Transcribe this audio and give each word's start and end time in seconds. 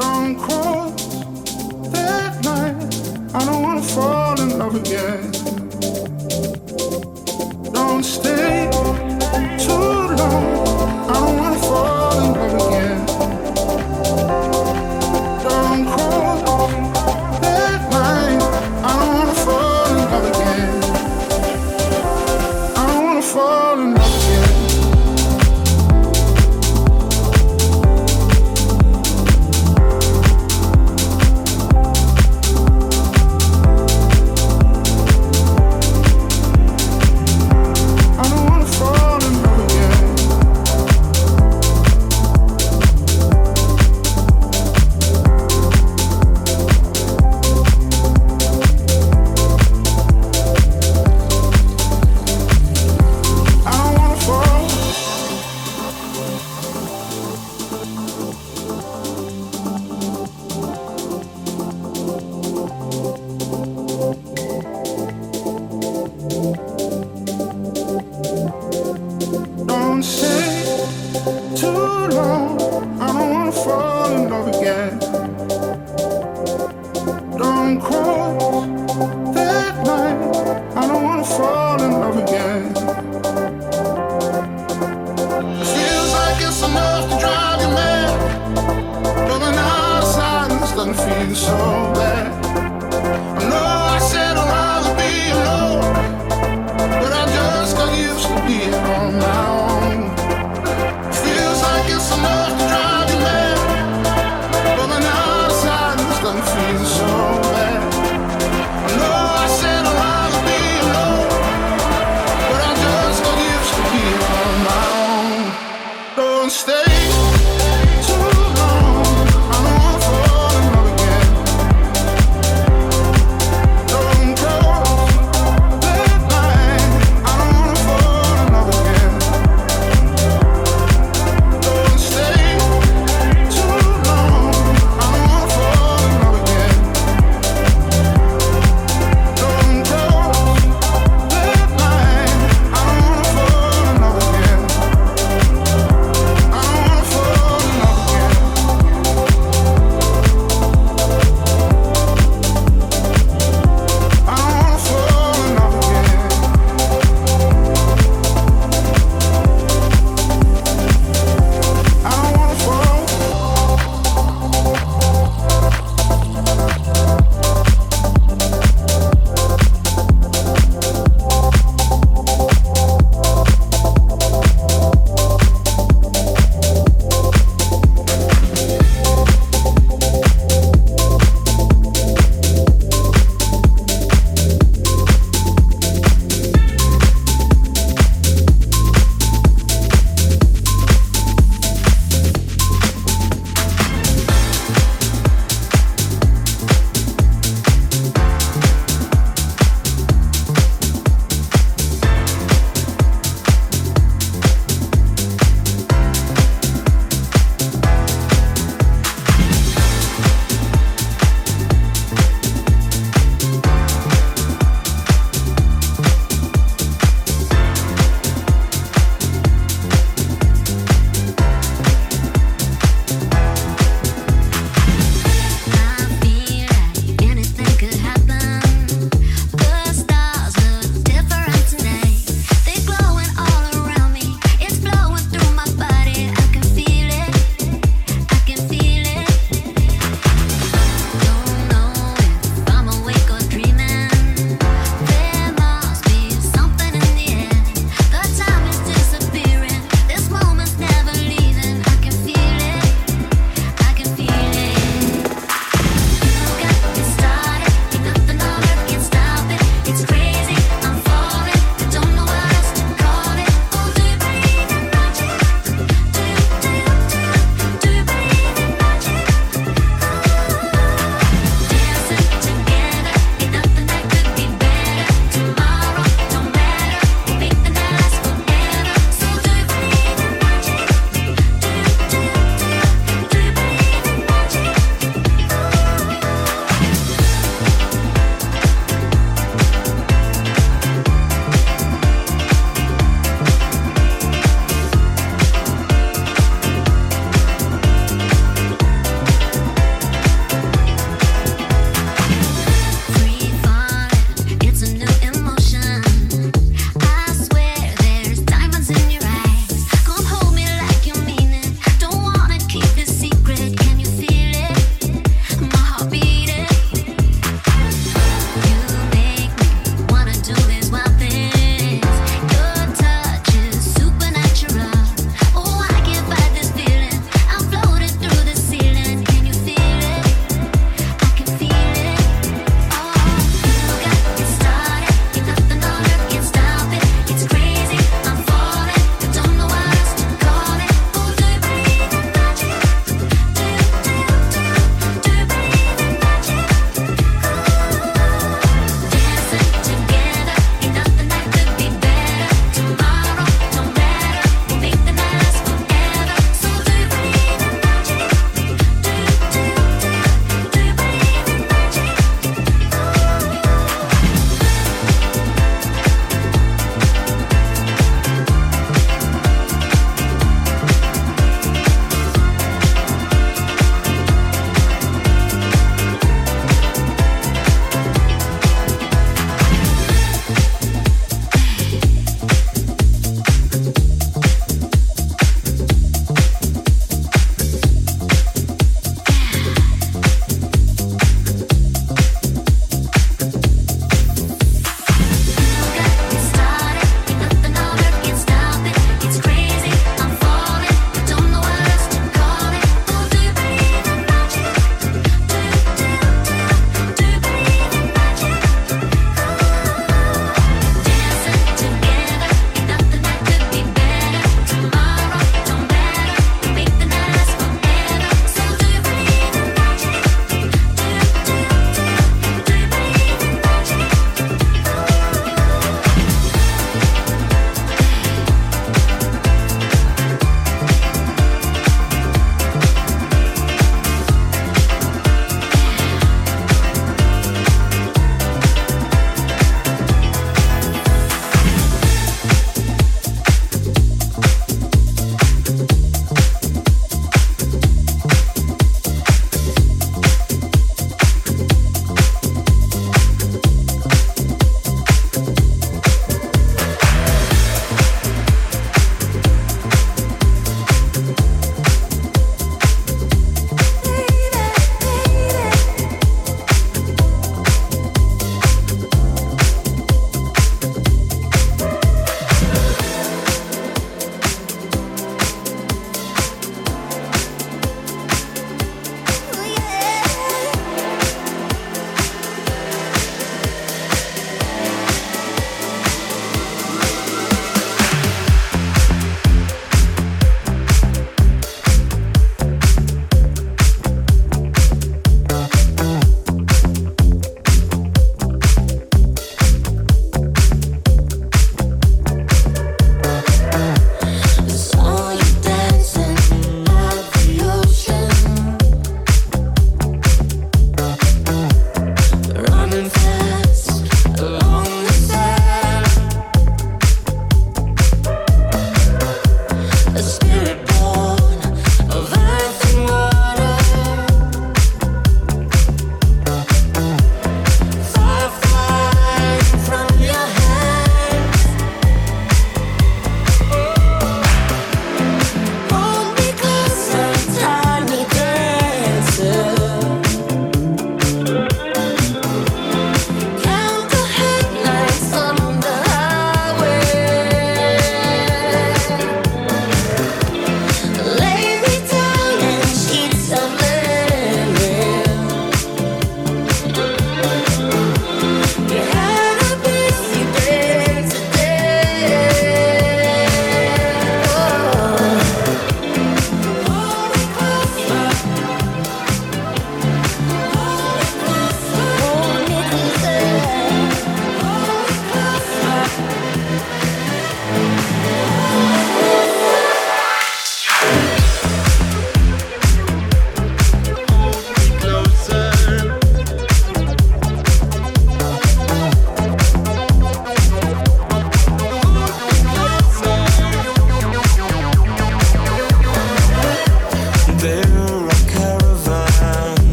don't 0.00 0.38
cross 0.38 0.92
that 1.90 2.44
line. 2.44 2.76
I 3.34 3.44
don't 3.44 3.62
wanna 3.62 3.82
fall 3.82 4.40
in 4.40 4.56
love 4.56 4.76
again. 4.76 5.32
Don't 7.72 8.04
stay. 8.04 8.57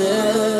Feel 0.00 0.59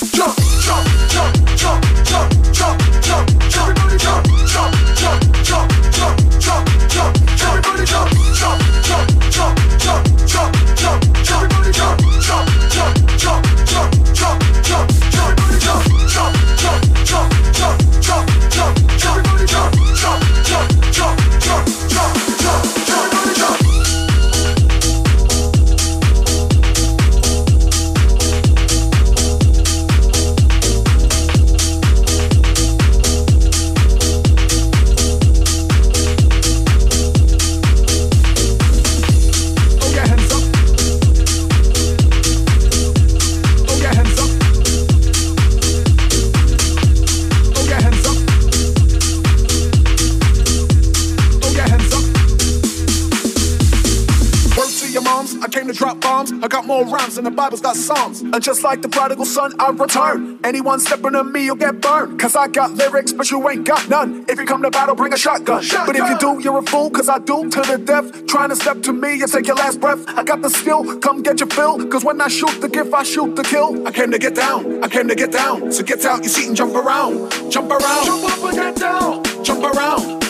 got 57.11 57.15
more 57.15 57.15
rhymes 57.15 57.15
than 57.15 57.23
the 57.23 57.31
Bible's 57.31 57.61
got 57.61 57.75
Psalms. 57.75 58.21
And 58.21 58.41
just 58.41 58.63
like 58.63 58.81
the 58.81 58.89
prodigal 58.89 59.25
son, 59.25 59.53
I 59.59 59.71
return. 59.71 60.39
Anyone 60.43 60.79
stepping 60.79 61.15
on 61.15 61.31
me, 61.31 61.45
you'll 61.45 61.55
get 61.55 61.81
burned. 61.81 62.19
Cause 62.19 62.35
I 62.35 62.47
got 62.47 62.71
lyrics, 62.71 63.13
but 63.13 63.29
you 63.31 63.49
ain't 63.49 63.65
got 63.65 63.89
none. 63.89 64.25
If 64.27 64.39
you 64.39 64.45
come 64.45 64.61
to 64.63 64.71
battle, 64.71 64.95
bring 64.95 65.13
a 65.13 65.17
shotgun. 65.17 65.61
shotgun. 65.61 65.87
But 65.87 65.95
if 65.95 66.09
you 66.09 66.17
do, 66.19 66.41
you're 66.43 66.59
a 66.59 66.63
fool, 66.63 66.89
cause 66.89 67.09
I 67.09 67.19
do 67.19 67.49
to 67.49 67.61
the 67.61 67.77
death. 67.77 68.27
Trying 68.27 68.49
to 68.49 68.55
step 68.55 68.81
to 68.83 68.93
me 68.93 69.21
and 69.21 69.31
take 69.31 69.47
your 69.47 69.55
last 69.55 69.79
breath. 69.79 70.03
I 70.07 70.23
got 70.23 70.41
the 70.41 70.49
skill, 70.49 70.99
come 70.99 71.21
get 71.21 71.39
your 71.39 71.49
fill. 71.49 71.87
Cause 71.87 72.03
when 72.03 72.21
I 72.21 72.27
shoot 72.27 72.61
the 72.61 72.69
gift, 72.69 72.93
I 72.93 73.03
shoot 73.03 73.35
the 73.35 73.43
kill. 73.43 73.87
I 73.87 73.91
came 73.91 74.11
to 74.11 74.19
get 74.19 74.35
down, 74.35 74.83
I 74.83 74.87
came 74.87 75.07
to 75.07 75.15
get 75.15 75.31
down. 75.31 75.71
So 75.71 75.83
get 75.83 76.05
out 76.05 76.23
your 76.23 76.29
seat 76.29 76.47
and 76.47 76.55
jump 76.57 76.75
around. 76.75 77.51
Jump 77.51 77.71
around. 77.71 78.05
Jump 78.05 78.23
up 78.25 78.43
and 78.43 78.55
get 78.55 78.75
down. 78.75 79.23
Jump 79.43 79.63
around. 79.63 80.21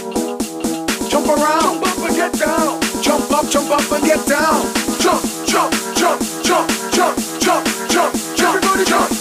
Jump 1.10 1.28
around. 1.28 1.62
Jump 1.62 1.88
up 1.88 1.98
and 2.08 2.16
get 2.16 2.34
down. 2.34 2.81
Jump 3.02 3.32
up, 3.32 3.50
jump 3.50 3.72
up 3.72 3.92
and 3.92 4.04
get 4.06 4.26
down. 4.28 4.62
Jump, 5.00 5.24
jump, 5.46 5.74
jump, 5.96 6.22
jump, 6.44 6.70
jump, 6.94 7.18
jump, 7.40 7.66
jump, 7.90 8.36
jump. 8.36 8.62
Jump, 8.62 8.88
jump, 8.88 9.21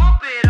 whoop 0.00 0.22
it 0.22 0.49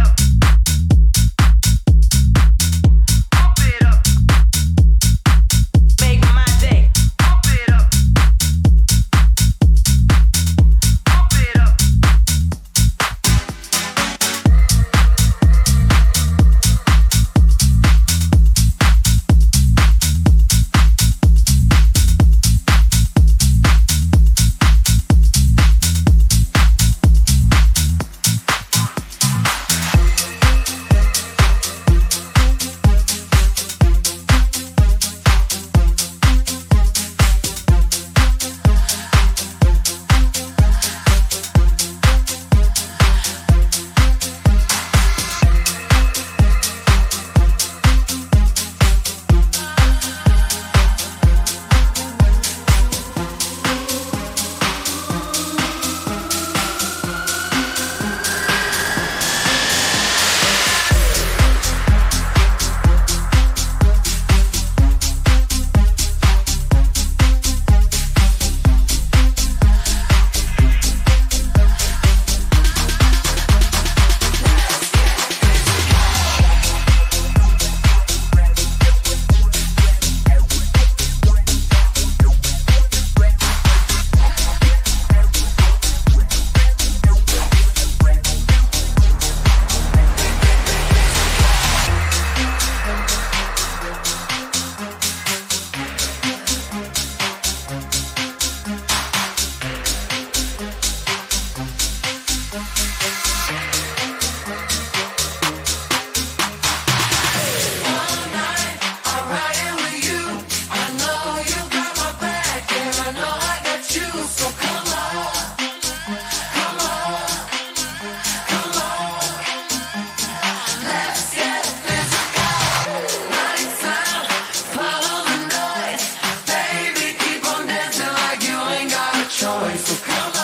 powerful. 129.77 130.40